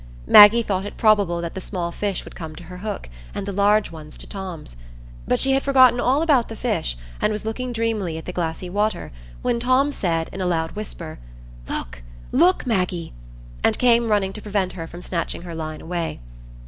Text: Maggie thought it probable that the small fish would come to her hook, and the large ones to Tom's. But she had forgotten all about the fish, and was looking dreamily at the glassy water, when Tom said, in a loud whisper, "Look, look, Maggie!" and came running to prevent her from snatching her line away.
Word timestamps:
Maggie 0.25 0.63
thought 0.63 0.87
it 0.87 0.97
probable 0.97 1.41
that 1.41 1.53
the 1.53 1.61
small 1.61 1.91
fish 1.91 2.23
would 2.25 2.33
come 2.33 2.55
to 2.55 2.63
her 2.63 2.79
hook, 2.79 3.07
and 3.35 3.45
the 3.45 3.51
large 3.51 3.91
ones 3.91 4.17
to 4.17 4.25
Tom's. 4.25 4.75
But 5.27 5.39
she 5.39 5.51
had 5.51 5.61
forgotten 5.61 5.99
all 5.99 6.23
about 6.23 6.47
the 6.49 6.55
fish, 6.55 6.97
and 7.21 7.31
was 7.31 7.45
looking 7.45 7.71
dreamily 7.71 8.17
at 8.17 8.25
the 8.25 8.33
glassy 8.33 8.67
water, 8.67 9.11
when 9.43 9.59
Tom 9.59 9.91
said, 9.91 10.27
in 10.33 10.41
a 10.41 10.47
loud 10.47 10.71
whisper, 10.71 11.19
"Look, 11.69 12.01
look, 12.31 12.65
Maggie!" 12.65 13.13
and 13.63 13.77
came 13.77 14.07
running 14.09 14.33
to 14.33 14.41
prevent 14.41 14.71
her 14.73 14.87
from 14.87 15.03
snatching 15.03 15.43
her 15.43 15.53
line 15.53 15.81
away. 15.81 16.19